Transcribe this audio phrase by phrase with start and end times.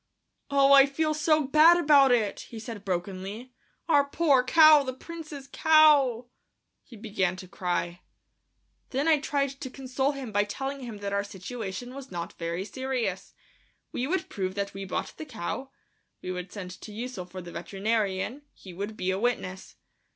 [0.49, 3.53] "Oh, I feel so bad about it," he said brokenly;
[3.87, 6.25] "our poor cow, the Prince's cow!"
[6.83, 8.01] He began to cry.
[8.89, 12.65] Then I tried to console him by telling him that our situation was not very
[12.65, 13.35] serious.
[13.91, 15.69] We would prove that we bought the cow;
[16.23, 18.41] we would send to Ussel for the veterinarian...
[18.55, 19.75] he would be a witness.